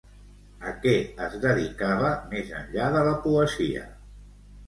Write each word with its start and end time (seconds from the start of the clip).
A 0.69 0.71
què 0.85 0.93
es 1.25 1.33
dedicava, 1.43 2.09
més 2.33 2.49
enllà 2.61 2.87
de 2.97 3.05
la 3.09 3.13
poesia? 3.29 3.85